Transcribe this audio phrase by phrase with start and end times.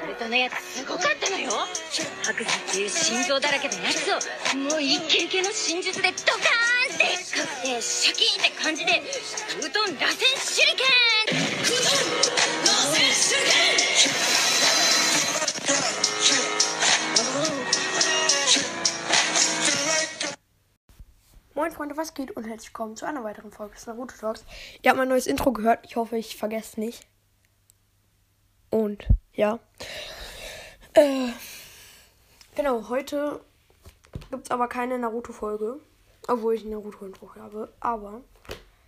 [0.00, 1.50] ナルトのやつすごかったのよ
[2.22, 7.04] 白山っていう心臓だらけのやつをもうイケイケの真術でドカーンって
[7.36, 9.02] かくてシャキーンって感じで
[9.60, 10.86] 空遁螺旋手裏剣
[11.64, 11.98] 空遁
[12.64, 14.48] 螺旋手裏剣
[21.54, 24.44] Moin Freunde, was geht und herzlich willkommen zu einer weiteren Folge des Naruto Talks.
[24.80, 25.80] Ihr habt mein neues Intro gehört.
[25.82, 27.08] Ich hoffe, ich vergesse es nicht.
[28.83, 29.59] Und ja.
[30.93, 31.29] Äh,
[32.53, 33.39] genau, heute
[34.29, 35.79] gibt es aber keine Naruto-Folge.
[36.27, 37.71] Obwohl ich Naruto-Intro habe.
[37.79, 38.19] Aber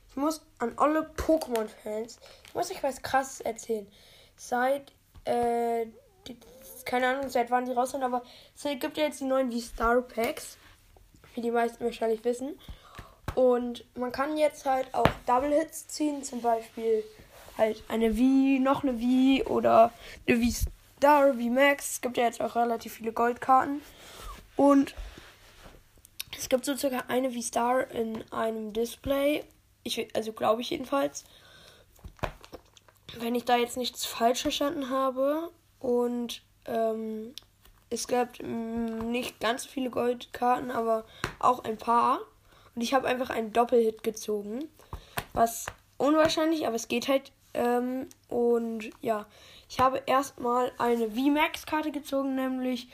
[0.10, 3.88] ich muss an alle Pokémon-Fans, ich muss euch was krasses erzählen.
[4.36, 4.92] Seit,
[5.24, 5.86] äh,
[6.28, 6.38] die,
[6.84, 8.22] keine Ahnung, seit wann die raus sind, aber
[8.54, 10.58] es gibt ja jetzt die neuen V-Star Packs
[11.36, 12.60] wie die meisten wahrscheinlich wissen.
[13.34, 17.04] Und man kann jetzt halt auch Double Hits ziehen, zum Beispiel
[17.58, 18.22] halt eine V,
[18.62, 19.92] noch eine V oder
[20.28, 21.94] eine V Star, V Max.
[21.94, 23.82] Es gibt ja jetzt auch relativ viele Goldkarten.
[24.56, 24.96] Und
[26.38, 29.44] es gibt so circa eine V Star in einem Display.
[29.84, 31.26] Ich, also glaube ich jedenfalls.
[33.20, 35.52] Wenn ich da jetzt nichts falsch verstanden habe.
[35.80, 37.34] Und ähm,
[37.90, 41.06] es gab nicht ganz so viele Goldkarten, aber
[41.40, 42.20] auch ein paar.
[42.74, 44.68] Und ich habe einfach einen Doppelhit gezogen.
[45.34, 47.32] Was unwahrscheinlich, aber es geht halt.
[47.56, 49.26] Ähm, und ja,
[49.70, 52.90] ich habe erstmal eine VMAX-Karte gezogen, nämlich.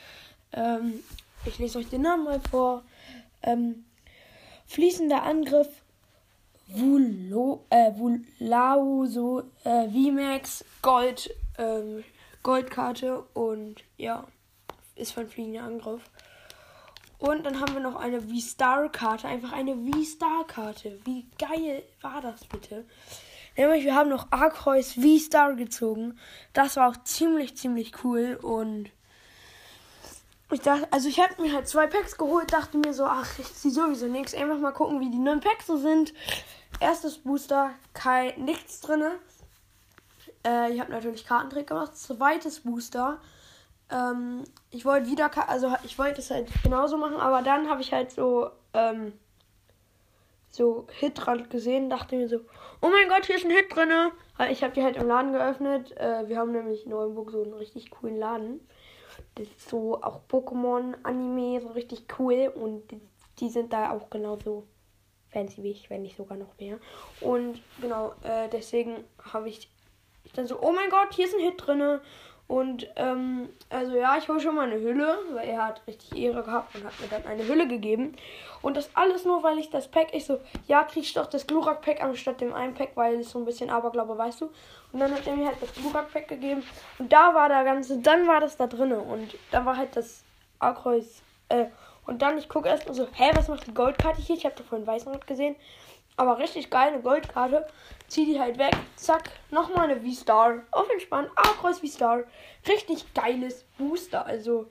[0.52, 1.02] Ähm,
[1.44, 2.84] ich lese euch den Namen mal vor.
[3.42, 3.84] Ähm,
[4.66, 5.68] fließender Angriff.
[6.68, 12.02] Vulo, äh, Vulauso, äh, VMAX, Gold, ähm,
[12.42, 14.26] Goldkarte und ja
[14.96, 16.02] ist von fliegender Angriff.
[17.18, 19.28] Und dann haben wir noch eine V-Star-Karte.
[19.28, 20.98] Einfach eine V-Star-Karte.
[21.04, 22.84] Wie geil war das bitte?
[23.56, 26.18] Nämlich, wir haben noch Arceus V-Star gezogen.
[26.52, 28.38] Das war auch ziemlich, ziemlich cool.
[28.40, 28.90] Und
[30.50, 33.54] ich dachte, also ich habe mir halt zwei Packs geholt, dachte mir so, ach, ich
[33.54, 34.34] ziehe sowieso nichts.
[34.34, 36.12] Einfach mal gucken, wie die neuen Packs so sind.
[36.80, 39.02] Erstes Booster, kein nichts drin.
[40.44, 41.96] Äh, ich habe natürlich Kartentrick gemacht.
[41.96, 43.20] Zweites Booster,
[43.92, 47.92] ähm, ich wollte wieder, also ich wollte es halt genauso machen, aber dann habe ich
[47.92, 49.12] halt so, ähm,
[50.52, 52.40] so Hitrand gesehen, dachte mir so,
[52.82, 53.90] oh mein Gott, hier ist ein Hit drin.
[54.50, 55.96] Ich habe die halt im Laden geöffnet.
[55.96, 58.60] Äh, wir haben nämlich in Neuenburg so einen richtig coolen Laden.
[59.34, 62.52] Das ist so auch Pokémon-Anime, so richtig cool.
[62.54, 63.00] Und die,
[63.38, 64.66] die, sind da auch genauso
[65.30, 66.78] fancy wie ich, wenn nicht sogar noch mehr.
[67.22, 69.70] Und genau, äh, deswegen habe ich
[70.34, 71.98] dann so, oh mein Gott, hier ist ein Hit drin.
[72.52, 76.42] Und ähm, also ja, ich hole schon mal eine Hülle, weil er hat richtig Ehre
[76.42, 78.14] gehabt und hat mir dann eine Hülle gegeben.
[78.60, 82.02] Und das alles nur, weil ich das Pack, ich so, ja, kriegst doch das Glurak-Pack
[82.02, 84.50] anstatt dem einen Pack, weil es so ein bisschen Aberglaube, weißt du.
[84.92, 86.62] Und dann hat er mir halt das Glurak-Pack gegeben.
[86.98, 89.00] Und da war der ganze, dann war das da drinne.
[89.00, 90.22] Und da war halt das
[90.58, 91.68] Arkreuz, äh,
[92.04, 94.36] und dann, ich gucke erst mal so, hä, was macht die Goldkarte hier?
[94.36, 95.56] Ich habe da vorhin Weißenrot gesehen.
[96.16, 97.66] Aber richtig geil, eine Goldkarte.
[98.08, 98.76] Zieh die halt weg.
[98.96, 99.30] Zack.
[99.50, 100.62] Nochmal eine V-Star.
[100.70, 101.30] Auf entspannt.
[101.36, 102.24] A-Kreuz V-Star.
[102.68, 104.26] Richtig geiles Booster.
[104.26, 104.66] Also,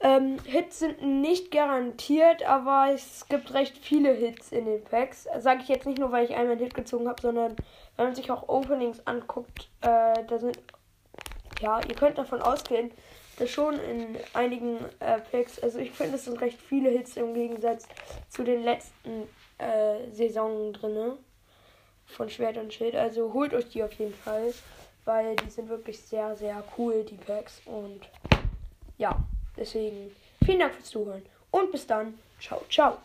[0.00, 5.26] ähm, Hits sind nicht garantiert, aber es gibt recht viele Hits in den Packs.
[5.38, 7.56] Sage ich jetzt nicht nur, weil ich einmal einen Hit gezogen habe, sondern
[7.96, 10.58] wenn man sich auch Openings anguckt, äh, da sind.
[11.60, 12.90] Ja, ihr könnt davon ausgehen,
[13.38, 17.34] dass schon in einigen äh, Packs, also ich finde, es sind recht viele Hits im
[17.34, 17.86] Gegensatz
[18.28, 21.12] zu den letzten äh, Saison drin
[22.06, 22.94] von Schwert und Schild.
[22.94, 24.52] Also holt euch die auf jeden Fall,
[25.04, 27.60] weil die sind wirklich sehr, sehr cool, die Packs.
[27.64, 28.00] Und
[28.96, 29.16] ja,
[29.56, 30.14] deswegen
[30.44, 32.18] vielen Dank fürs Zuhören und bis dann.
[32.40, 32.98] Ciao, ciao.